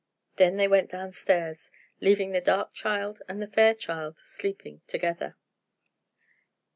Then 0.37 0.55
they 0.57 0.67
went 0.67 0.89
down 0.89 1.11
stairs, 1.11 1.69
leaving 1.99 2.31
the 2.31 2.41
dark 2.41 2.73
child 2.73 3.21
and 3.29 3.39
the 3.39 3.45
fair 3.45 3.75
child 3.75 4.17
sleeping 4.23 4.81
together. 4.87 5.35